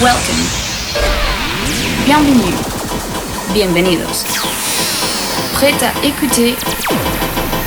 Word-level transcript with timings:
Welcome. 0.00 0.44
Bienvenue. 2.06 2.54
Bienvenidos. 3.52 4.22
Prêt 5.54 5.74
à 5.82 5.90
écouter. 6.06 6.54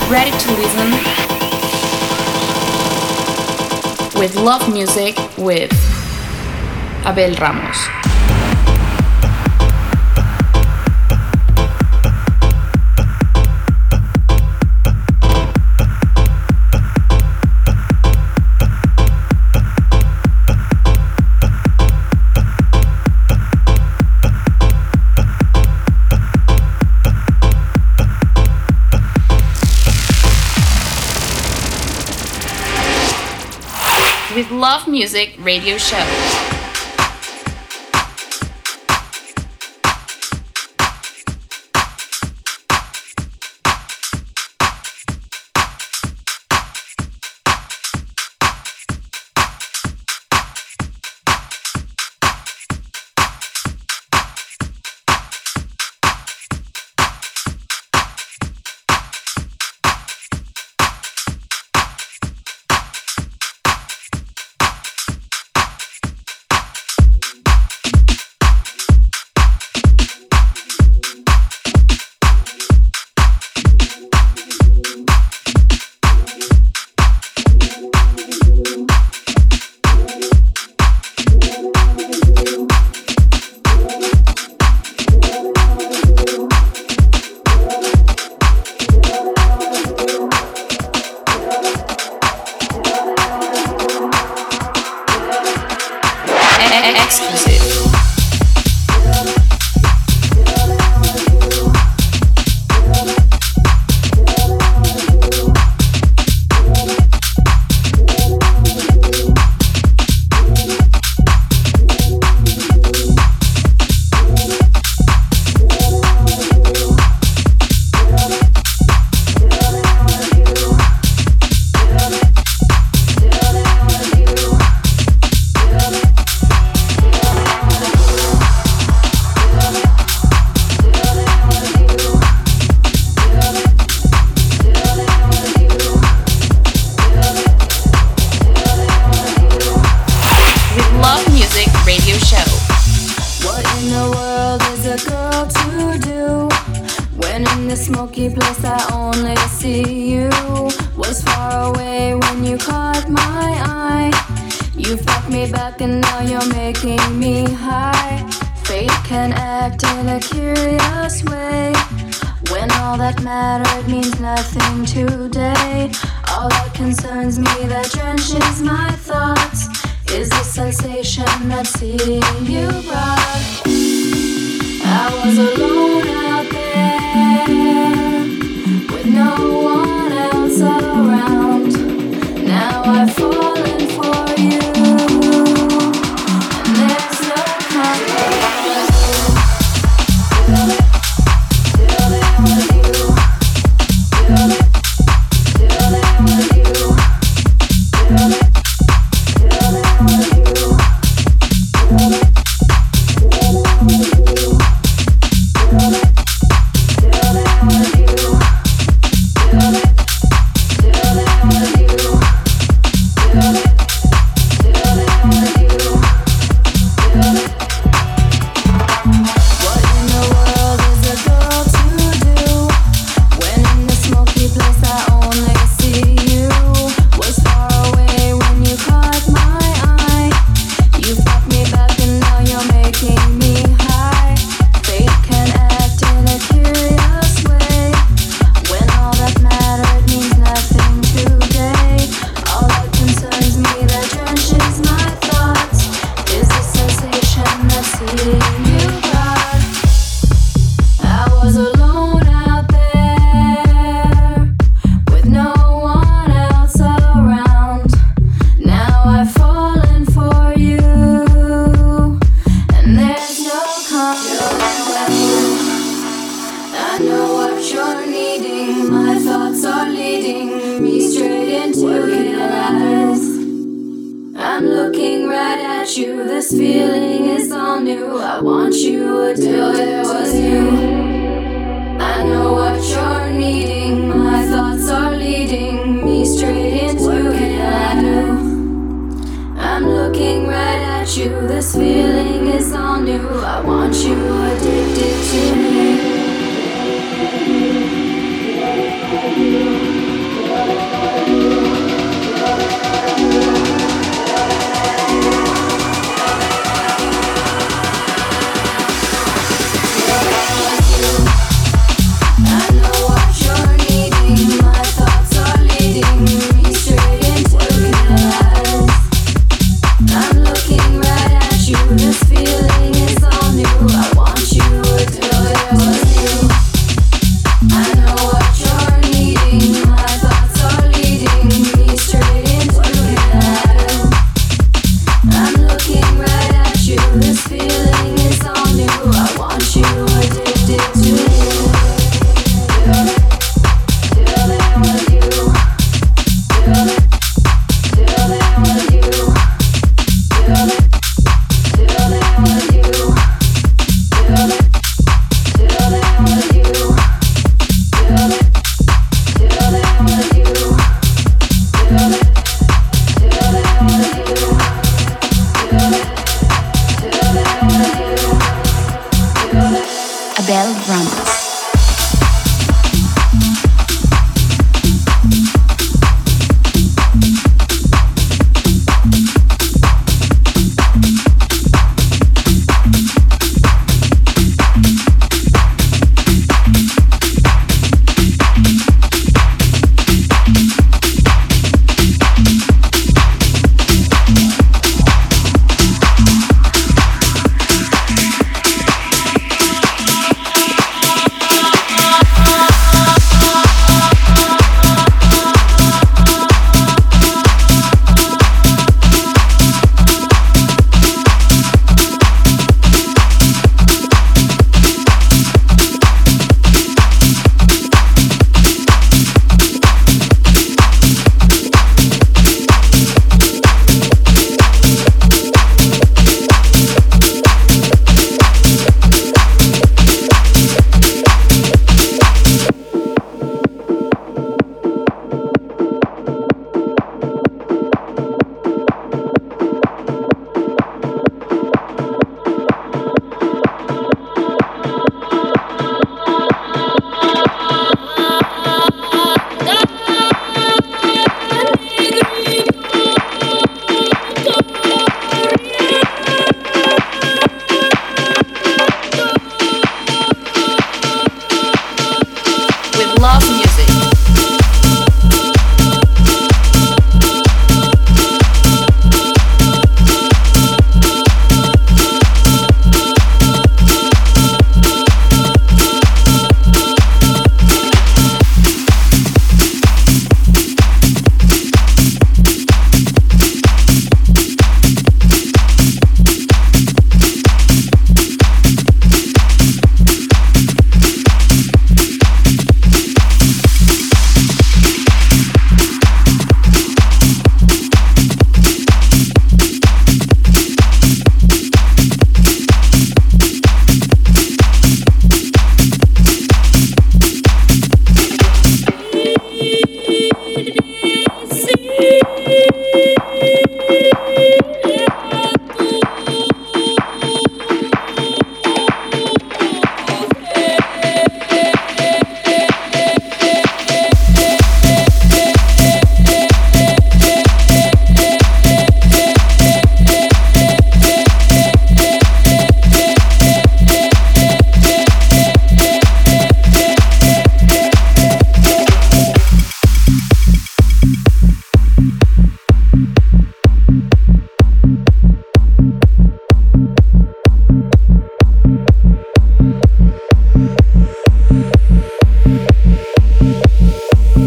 Ready 0.10 0.32
to 0.32 0.52
listen. 0.56 0.94
With 4.18 4.34
love 4.38 4.70
music 4.70 5.18
with 5.38 5.74
Abel 7.06 7.36
Ramos. 7.36 8.01
Love 34.72 34.88
Music 34.88 35.36
radio 35.38 35.78
show. 35.78 36.41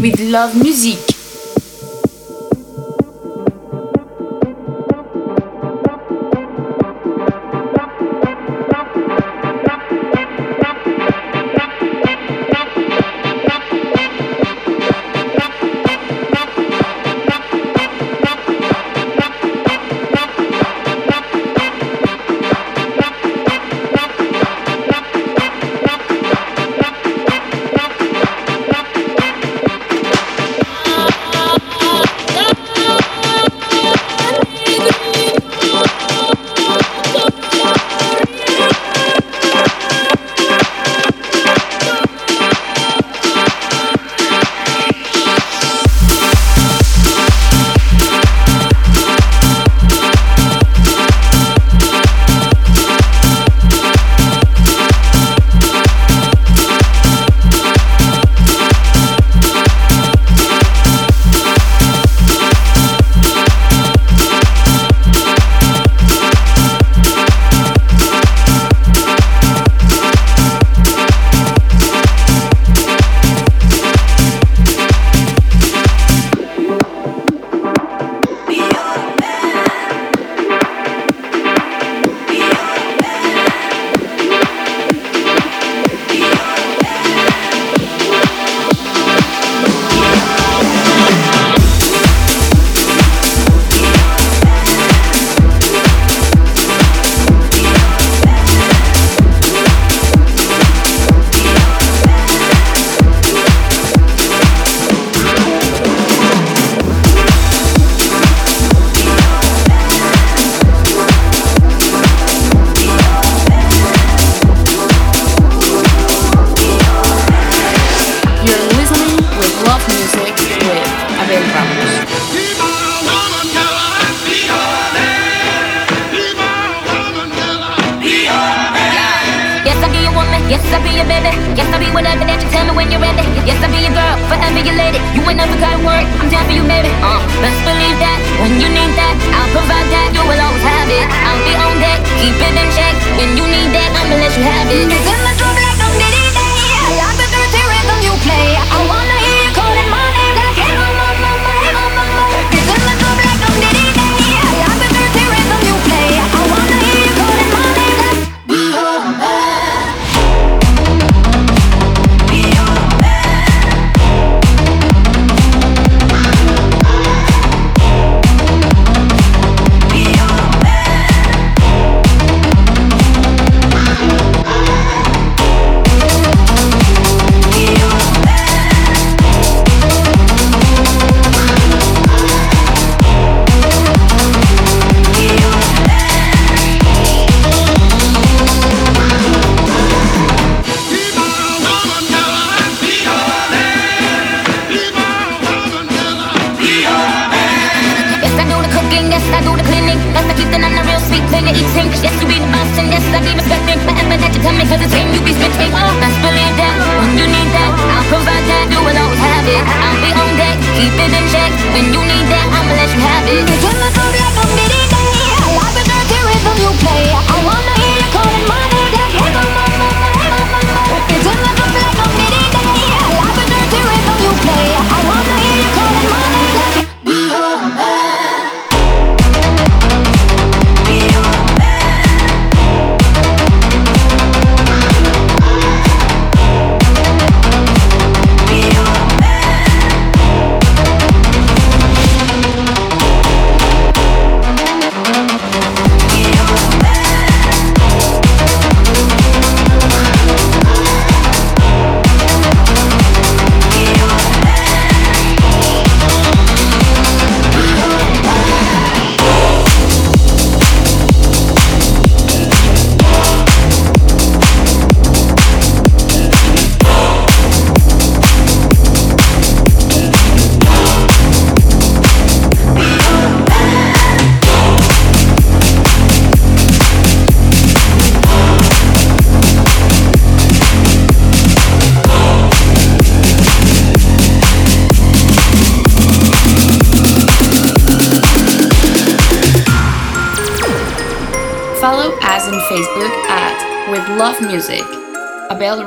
with 0.05 0.19
Love 0.19 0.55
Music. 0.55 1.14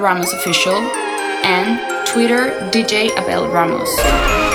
Ramos 0.08 0.32
Official, 0.32 0.72
and 1.44 1.78
Twitter, 2.06 2.48
DJ 2.72 3.14
Abel 3.18 3.46
Ramos. 3.48 4.47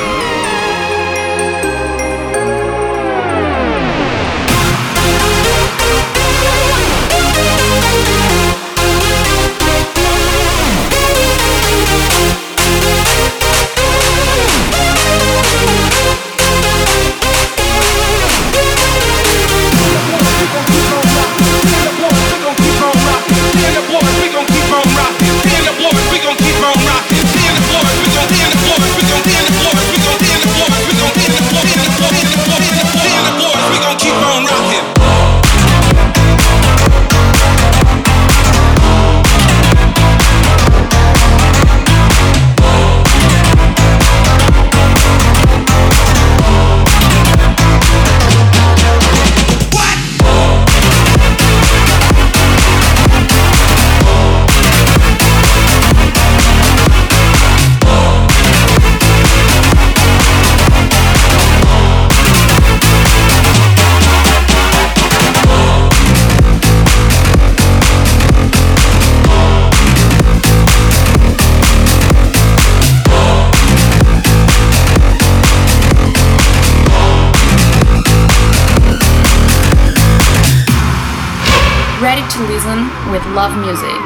Love 83.43 83.57
music. 83.57 84.02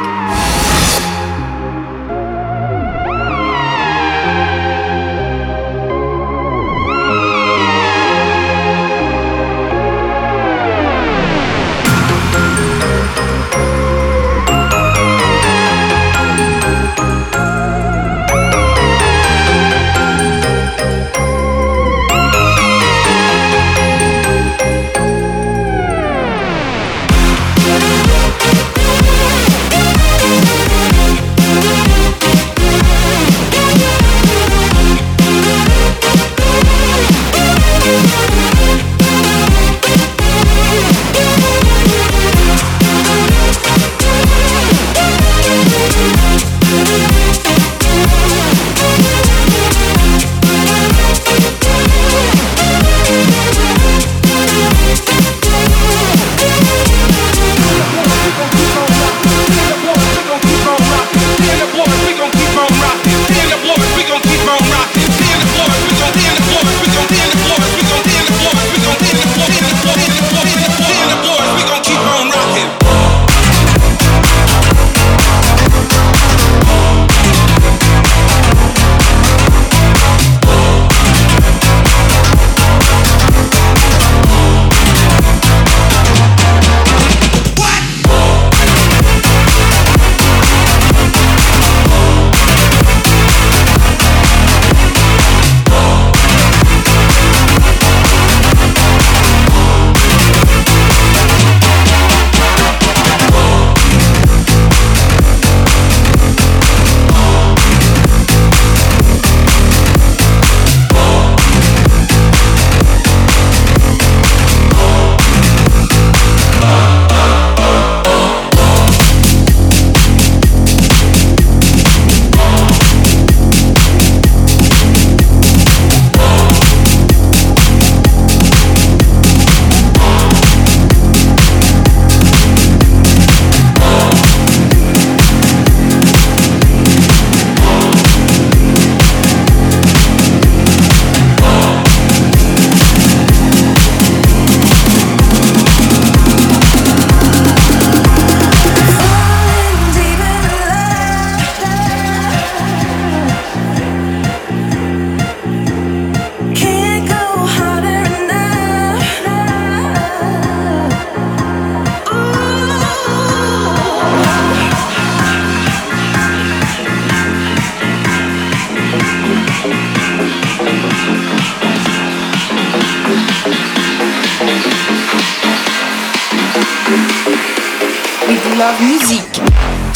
with 178.28 178.46
love 178.58 178.80
music. 178.82 179.87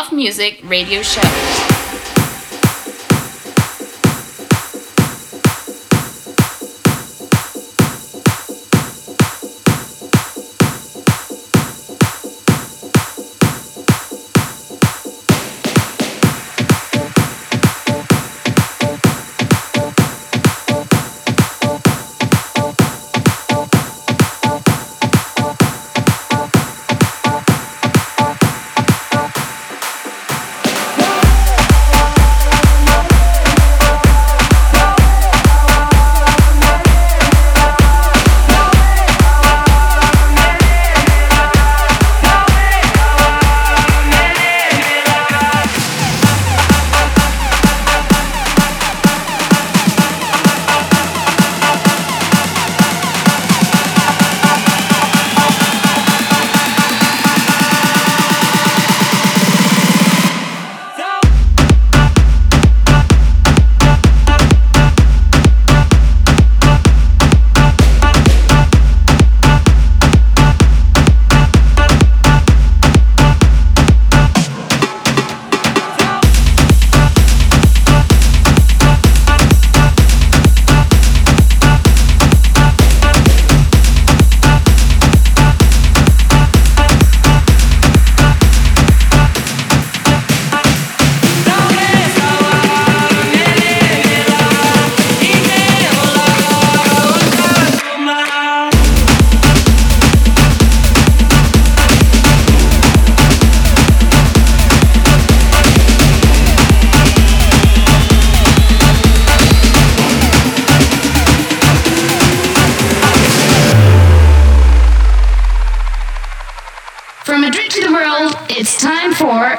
Love 0.00 0.12
Music 0.12 0.60
Radio 0.64 1.02
Show. 1.02 1.59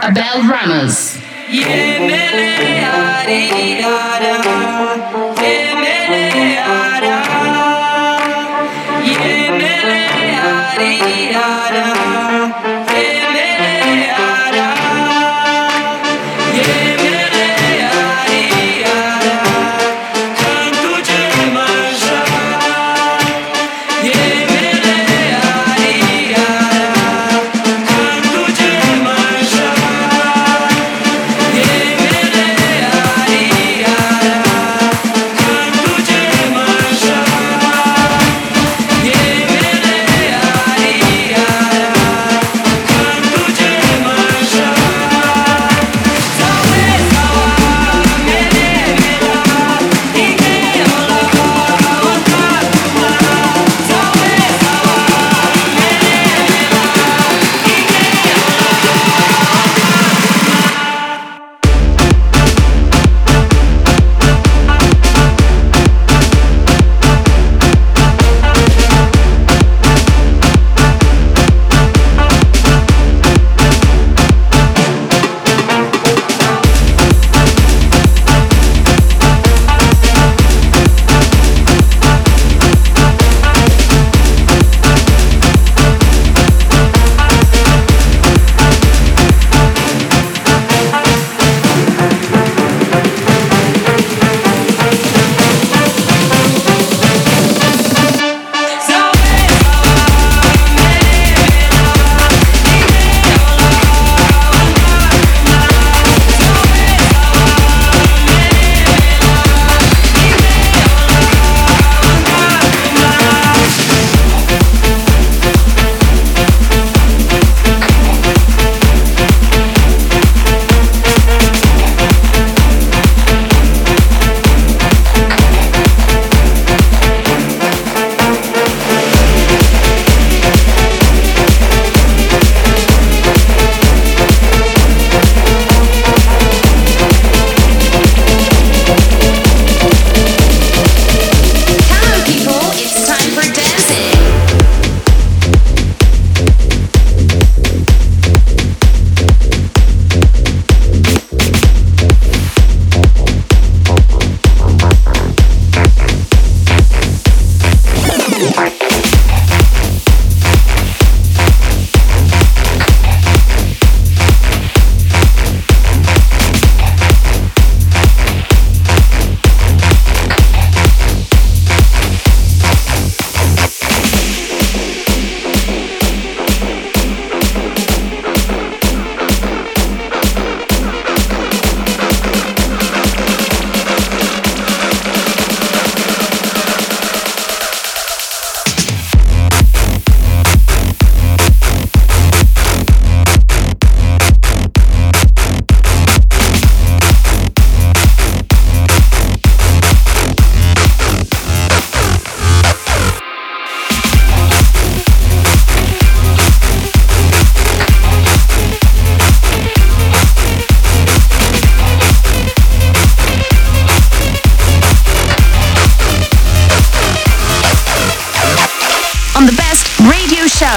Abel 0.01 0.41
Ramos. 0.49 1.19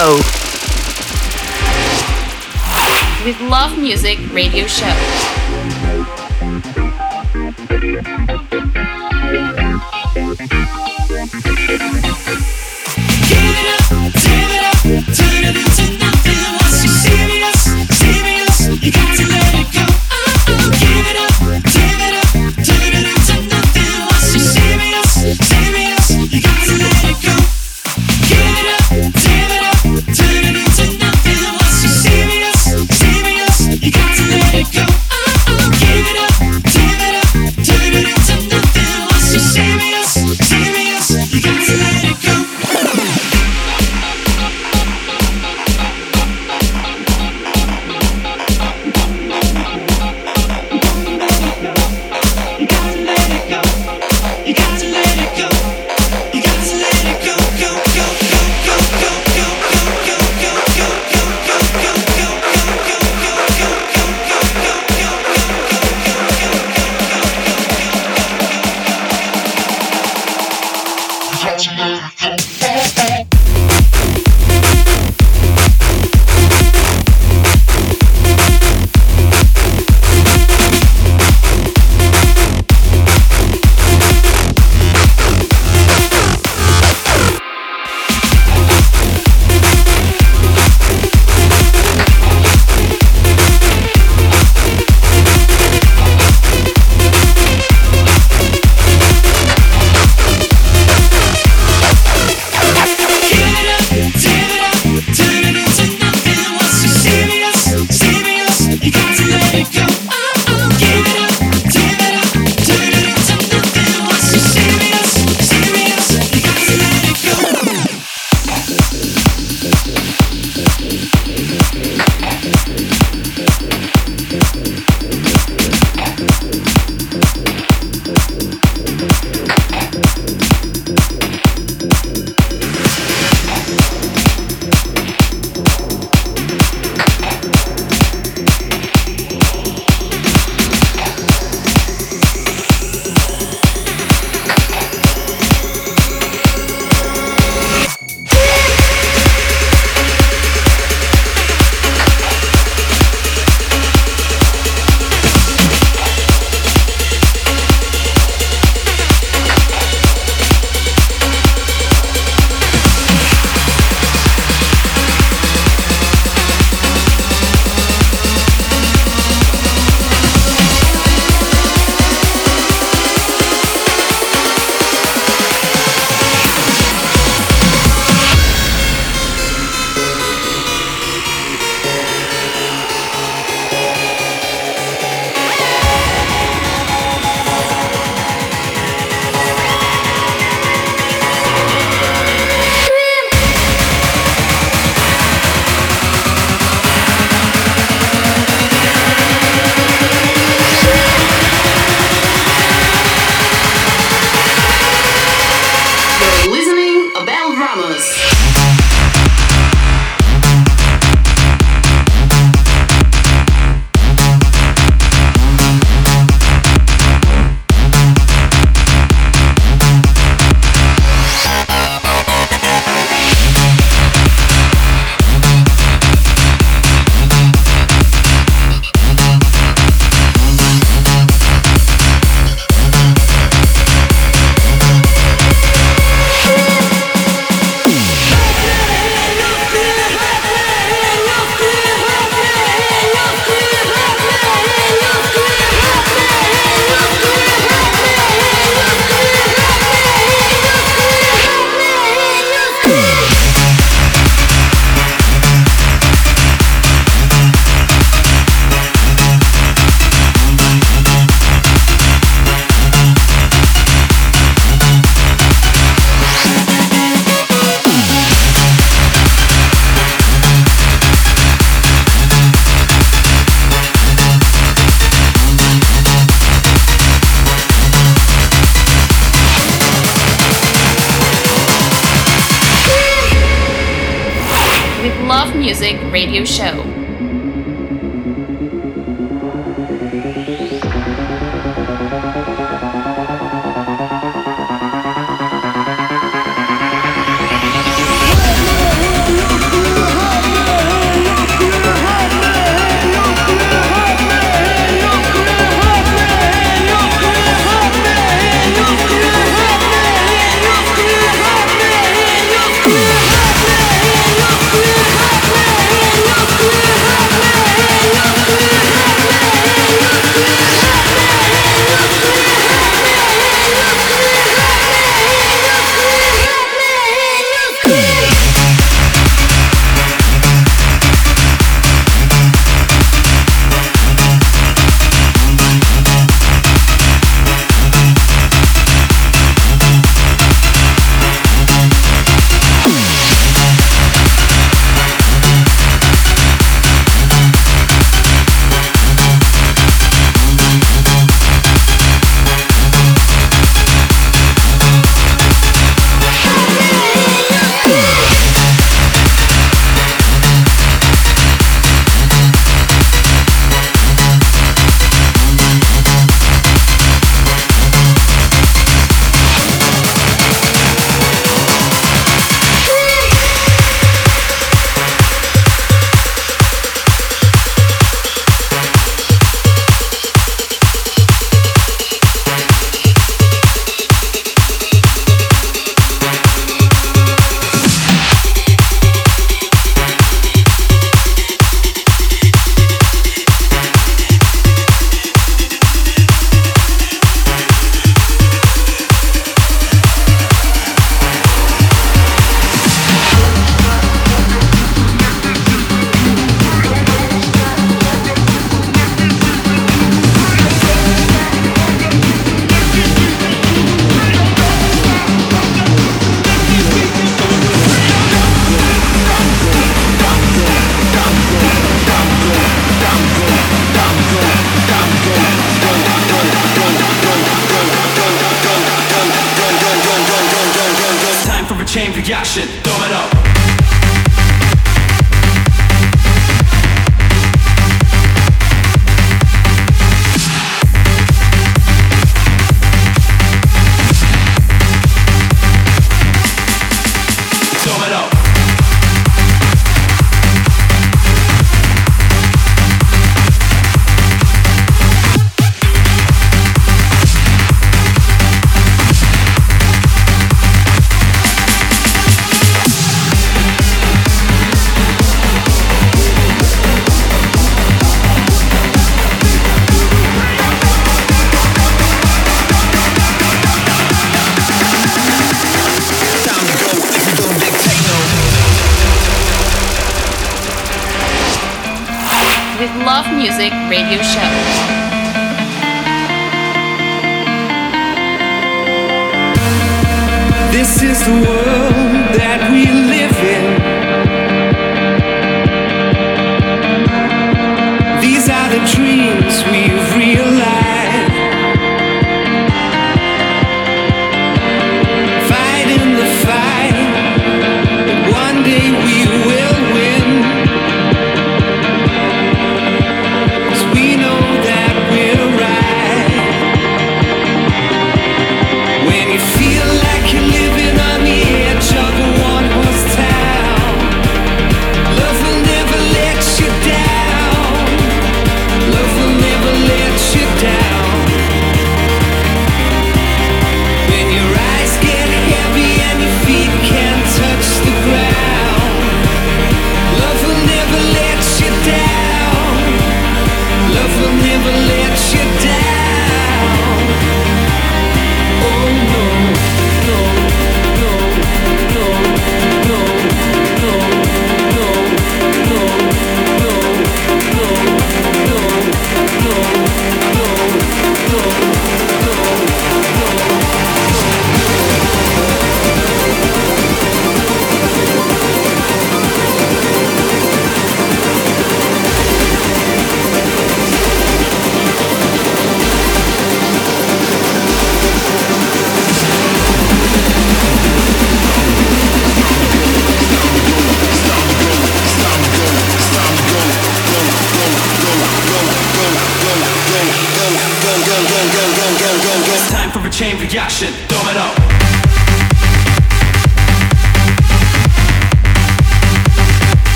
Show. 0.00 0.16
With 3.22 3.38
Love 3.42 3.78
Music 3.78 4.18
Radio 4.32 4.66
Show. 4.66 5.29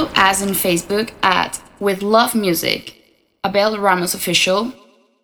Follow 0.00 0.12
us 0.14 0.40
on 0.40 0.48
Facebook 0.48 1.12
at 1.22 1.60
With 1.78 2.00
Love 2.00 2.34
Music, 2.34 2.94
Abel 3.44 3.76
Ramos 3.76 4.14
Official, 4.14 4.72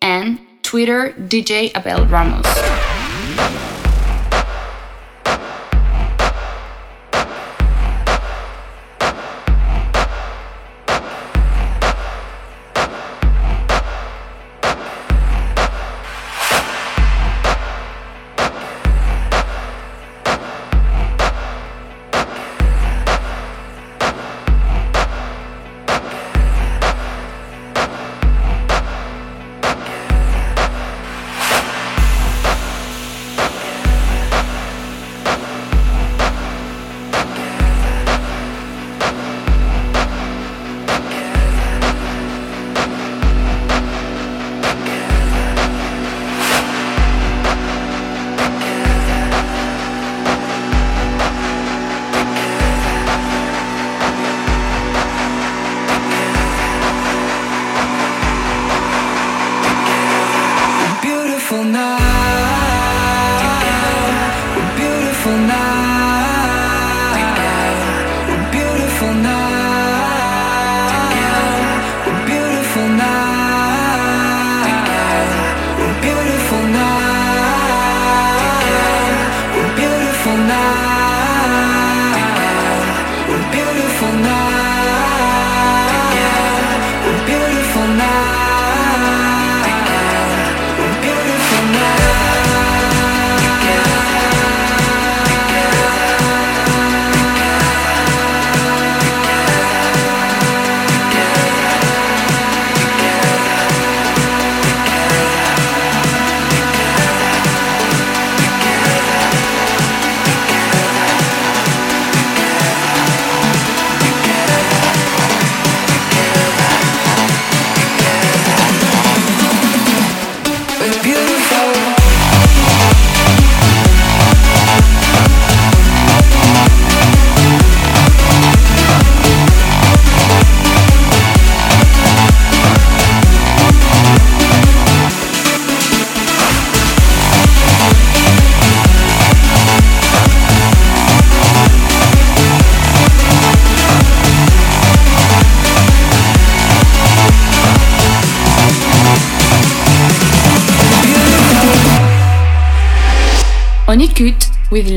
and 0.03 0.39
Twitter 0.61 1.15
DJ 1.17 1.75
Abel 1.75 2.05
Ramos. 2.05 2.45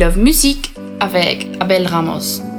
Love 0.01 0.16
Music 0.16 0.72
avec 0.98 1.46
Abel 1.61 1.86
Ramos. 1.86 2.49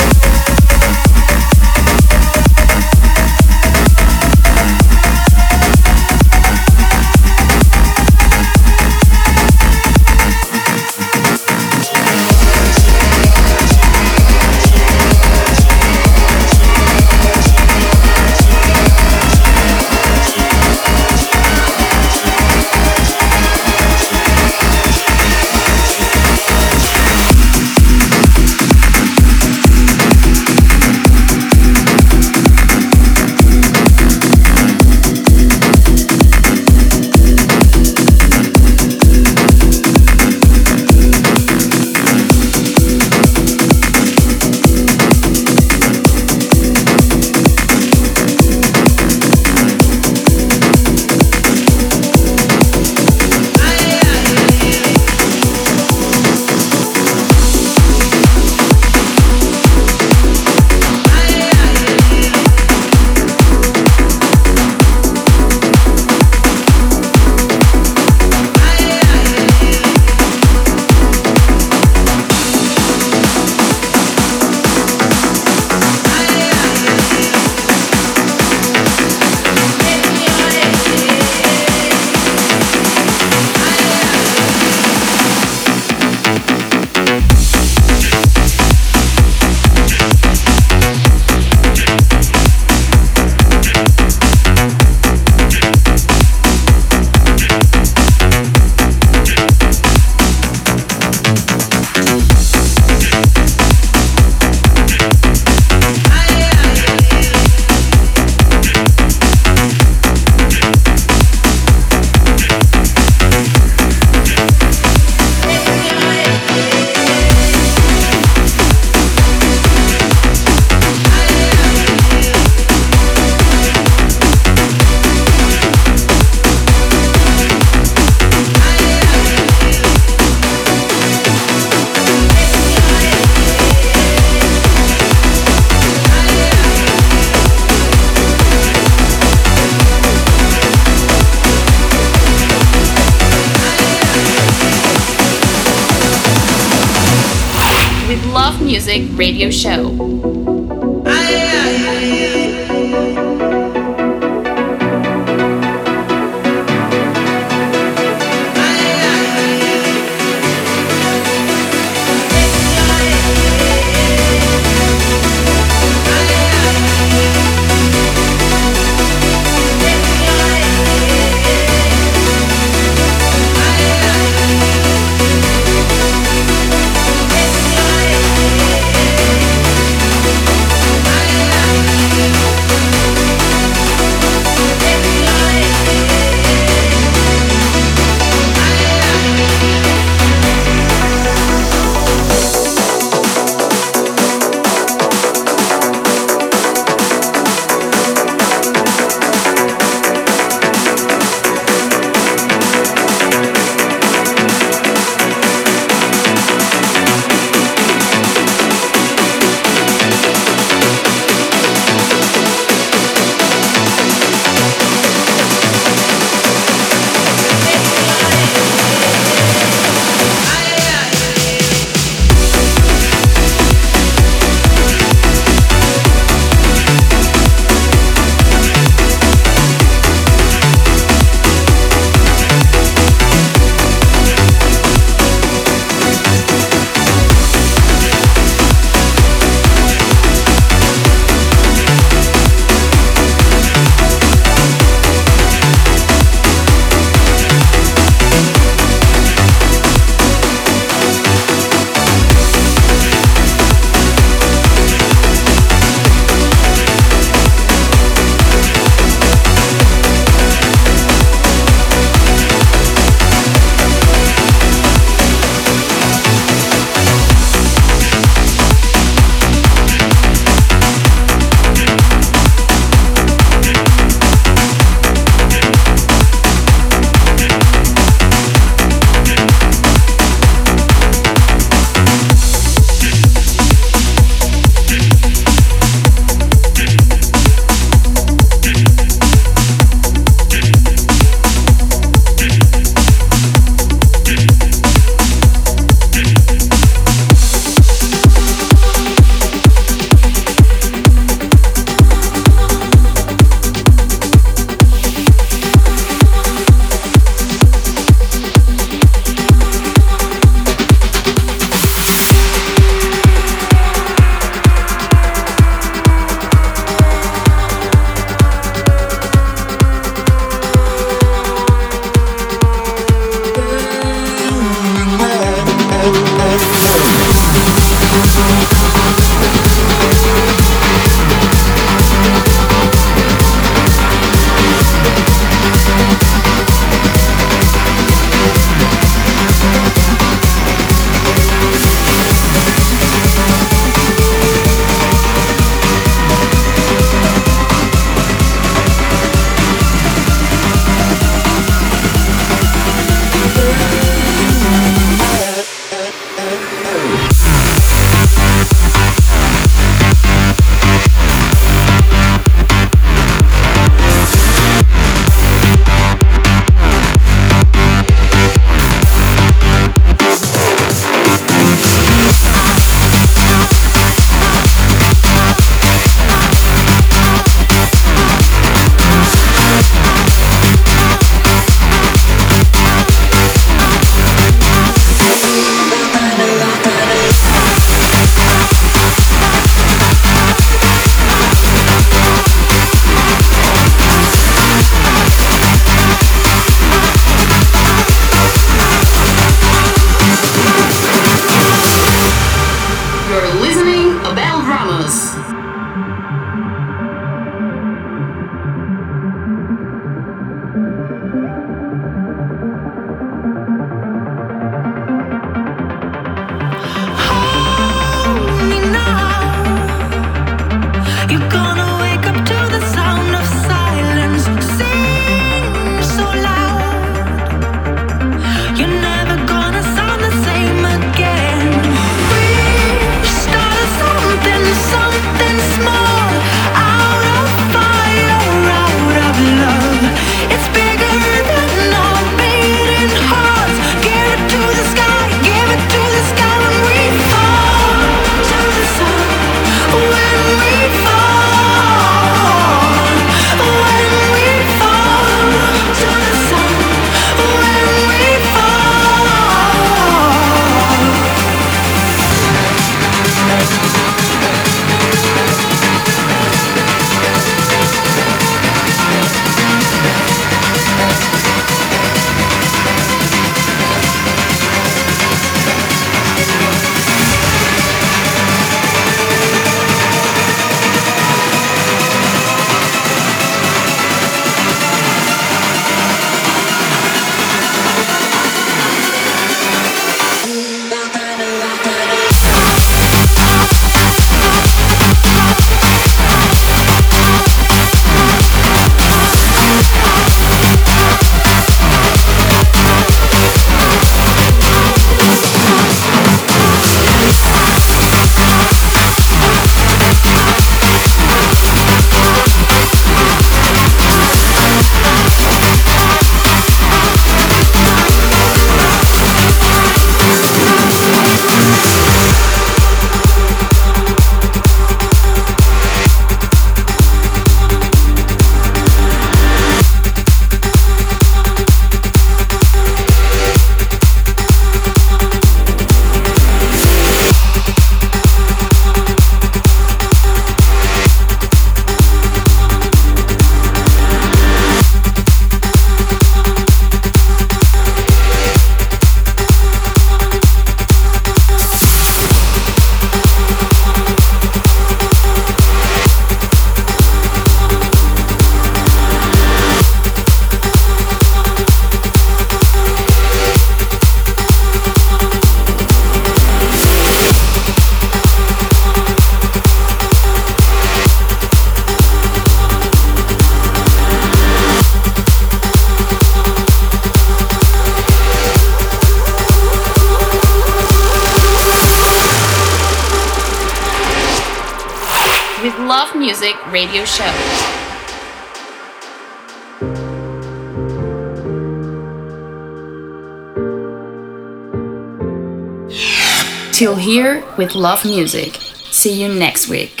With 597.61 597.75
Love 597.75 598.03
Music. 598.05 598.55
See 598.89 599.21
you 599.21 599.31
next 599.31 599.69
week. 599.69 600.00